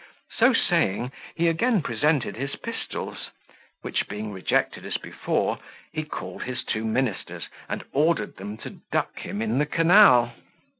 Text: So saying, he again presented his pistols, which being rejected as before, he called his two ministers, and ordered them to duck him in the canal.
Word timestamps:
So 0.35 0.51
saying, 0.51 1.11
he 1.35 1.47
again 1.47 1.83
presented 1.83 2.35
his 2.35 2.55
pistols, 2.55 3.29
which 3.83 4.07
being 4.07 4.31
rejected 4.31 4.83
as 4.83 4.97
before, 4.97 5.59
he 5.91 6.05
called 6.05 6.41
his 6.41 6.63
two 6.63 6.85
ministers, 6.85 7.47
and 7.69 7.83
ordered 7.91 8.37
them 8.37 8.57
to 8.65 8.79
duck 8.91 9.19
him 9.19 9.43
in 9.43 9.59
the 9.59 9.67
canal. 9.67 10.33